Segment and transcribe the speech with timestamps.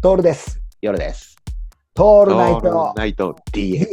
[0.00, 0.60] トールです。
[0.80, 1.34] 夜です。
[1.92, 3.84] トールナイトナイト DX。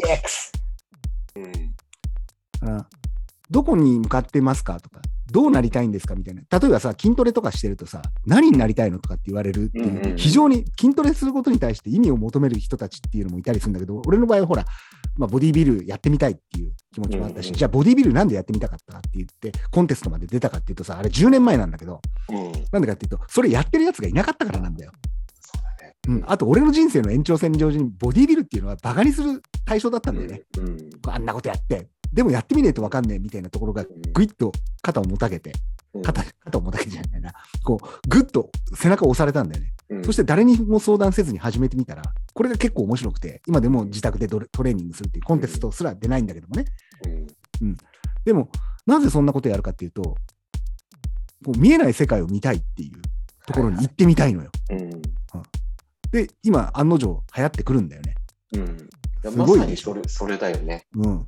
[1.35, 1.43] うん
[2.69, 2.85] うん
[3.51, 6.41] どこに向かってますかとか、どうなりたいんですかみたいな。
[6.59, 14.65] 例えばさ、筋トレとかしてるとさ、何になりたいのとかって言われるっていう、うんうんうん非常に筋トレすることに対して意味を求める人たちっていうのもいたりするんだけど、俺の場合はほら、
[15.17, 22.51] まあ、ボディービルやってみたいっていう気持ちもあったし、うんうんじゃあボディービルなんでやってみたかったかって言って、コンテストまで出たかっていうとさ、あれ10年前なんだけど、うん。
[22.71, 24.91] なんでかっていうと、それやってるやつがいなかったからなんだよ。
[26.05, 30.43] そうん、あと、俺の人生の延長線上にボディービルっていうのはバカにする対象だったんだよね。
[30.57, 30.89] うん。
[31.07, 31.87] あんなことやって。
[32.13, 35.51] でもやってみねえと分かんねえみたいなところがぐいっと肩をもたげて、
[35.93, 37.31] うん肩肩をもたげてじゃないな、
[37.63, 39.71] こう、ぐっと背中を押されたんだよね。
[39.89, 46.65] うんそして誰にも相談せずに始めてみたら、これが結構面白くて、今でも自宅でトレーニングするっていうコンテストすら出ないんだけどもね。
[47.61, 47.77] うん
[48.25, 48.49] でも、
[48.85, 50.01] なぜそんなことやるかっていうと、
[51.45, 53.01] こう見えない世界を見たいっていう
[53.45, 54.49] ところに行ってみたいのよ。
[54.71, 55.01] うん。
[56.15, 58.15] で、今、案の定流行ってくるんだよね。
[58.53, 58.77] うん。
[59.31, 60.85] すごいまさにそれそれだよね。
[60.95, 61.03] うん。
[61.03, 61.25] うん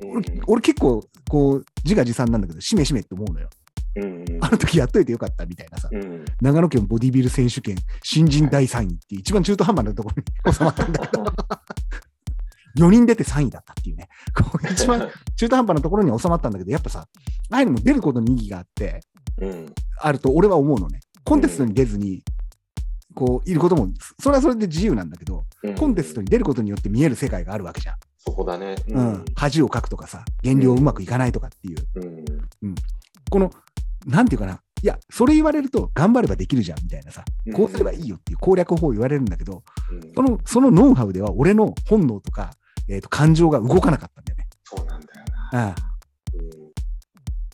[0.00, 3.48] 俺俺結構、こう、自画自賛なんだけど、しめしめって思うのよ。
[3.96, 4.24] うん。
[4.40, 5.88] あの時やっといてよかったみたいなさ。
[5.90, 6.24] うん。
[6.40, 11.24] 長野県ボディビル選手権新人第3位っていう一番中途半端なところに収まったんだけど、
[12.78, 14.08] 4人出て3位だったっていうね。
[14.36, 17.08] こう一番中途半端なところに収まったんだけど、やっぱさ、
[17.50, 19.00] ああいうのも出ることに意義があって、
[19.40, 19.74] うん。
[20.00, 21.00] あると俺は思うのね。
[21.24, 22.22] コンテストに出ずに、
[23.18, 23.88] こう、いることも、
[24.20, 27.96] それはそれで自由なんだけど、うんコンテストに出ることによって見える世界があるわけじゃん。
[28.16, 28.76] そこだね。
[28.90, 29.24] うん。
[29.34, 31.76] 恥をかくとかさ、減量うまくいかないとかっていう。
[32.62, 32.74] うん。
[33.28, 33.50] この、
[34.06, 37.24] なんていうかな、いや、それ言われると、頑張ればできるじゃんみたいなさ、
[37.56, 42.52] こうすればいいよっていう攻略法を言われるんだけど、うんそのそのノウハウでは、俺の本能とか、
[42.88, 44.46] えー、と感情が動かなかったんだよね。
[44.62, 45.66] そうなんだよな。
[45.66, 45.74] うん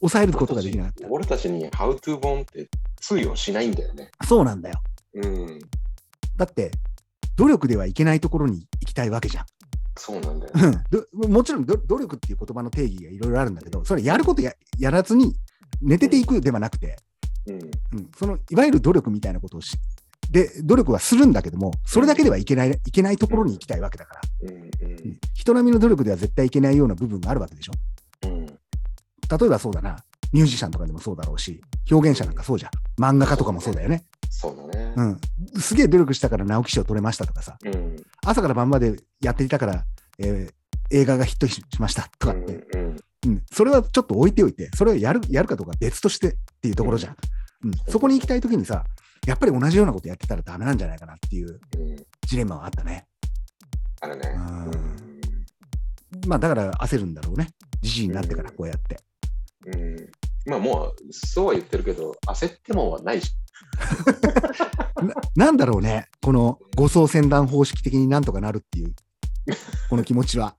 [0.01, 4.11] 抑えることができなかっ俺たちに How to 本って通用しないんだよね。
[4.19, 4.27] た。
[4.27, 4.79] そうなんだよ。
[5.15, 5.59] うん。
[6.37, 6.70] だって、
[7.37, 9.47] 努力ではいけないところに行きたいわけじゃん。
[9.97, 10.53] そうなんだよ。
[10.55, 10.73] うん
[11.23, 15.35] どもちろんど努力っていう言葉の定義がいろいろあるんだけど、それやることややらずに
[15.80, 16.97] 寝てていくではなくて、
[17.47, 17.55] うん。
[17.98, 19.77] うん、そのいわゆる努力みたいなことをし、
[20.30, 24.20] で、努力はするんだけども、それだけではいけない、いけないところに行きたいわけだから。
[24.42, 24.57] うん。
[24.57, 27.73] うん人並みの努力では絶対いけないような部分があるわけでしょ。
[28.27, 28.47] うん。
[28.47, 28.55] 例
[29.47, 29.98] えばそうだな、
[30.33, 31.61] ミュージシャンとかでもそうだろうし、
[31.91, 32.70] 表現者なんかそうじゃん。
[33.03, 34.05] 漫画家とかもそうだよね。
[34.94, 35.20] そうん。
[35.60, 37.96] すげえ努力したから直木賞取れましたとかさ、うん。
[38.24, 39.84] 朝から晩までやっていたから、
[40.18, 40.55] えー
[40.90, 42.96] 映画がヒットしましたとかって、うん。
[43.27, 47.16] うん、それはちょっと置いておいて、それをやるやるかどうかは別としてっていうところじゃん。
[47.64, 48.84] うん、そこに行きたいときにさ、
[49.27, 51.96] やっぱり同じようなことやってたらダメなんじゃないかなっていううん。
[52.26, 53.06] ジレンマはあったね。
[54.00, 54.28] あるね。
[54.36, 55.14] うん
[56.28, 57.48] まあだから焦るんだろうね。
[57.80, 58.98] じじいになってからこうやって。
[59.66, 59.74] うん。
[59.74, 60.11] うん。
[60.46, 63.34] まあもう、そうは言ってるけど、焦ってもはないし。
[65.36, 68.94] ななんだろうね、この護送船団方式的になんとかなるっていう、
[69.90, 70.56] この気持ちは。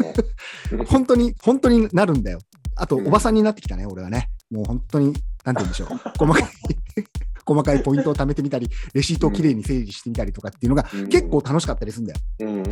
[0.00, 0.14] ね
[0.86, 2.38] 本当に、本当になるんだよ。
[2.76, 4.30] あと、うんおばさんになってきたね、俺はね。
[4.50, 5.14] もう本当に、
[5.44, 5.88] なんて言うんでしょう。
[6.18, 6.44] 細かい、
[7.44, 12.20] 細かいポイントを貯めてみたり、レシートをきれいに整理してみたりとかっていうのがうん結構楽しかったりするんだよ。
[12.40, 12.64] うんうん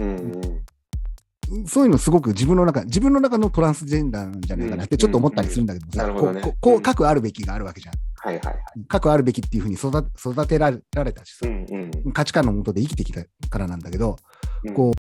[1.50, 1.66] うん。
[1.66, 7.94] そういうのすごく自分の中、自分の中のトランスジェンダーなんじゃないかなってちょっと思ったりするんだけどさ、こううんうんなるほどねこうこう、核あるべきがあるわけじゃん。
[8.24, 8.56] はいはいはい。
[8.88, 11.66] 核あるべきっていうふうに育育てられたしさう、ん
[12.04, 12.12] うん。
[12.12, 14.16] 価値観のもとで生きてきたからなんだけど、
[14.64, 15.03] うんこう